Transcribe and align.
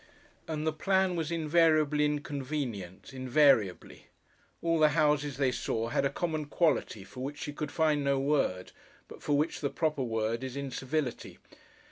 And 0.47 0.65
the 0.65 0.73
plan 0.73 1.15
was 1.15 1.29
invariably 1.31 2.05
inconvenient, 2.05 3.13
invariably. 3.13 4.07
All 4.59 4.79
the 4.79 4.89
houses 4.97 5.37
they 5.37 5.51
saw 5.51 5.89
had 5.89 6.05
a 6.05 6.09
common 6.09 6.45
quality 6.45 7.03
for 7.03 7.19
which 7.23 7.37
she 7.37 7.53
could 7.53 7.71
find 7.71 8.03
no 8.03 8.17
word, 8.19 8.71
but 9.07 9.21
for 9.21 9.37
which 9.37 9.59
the 9.61 9.69
proper 9.69 10.01
word 10.01 10.43
is 10.43 10.55
incivility. 10.55 11.37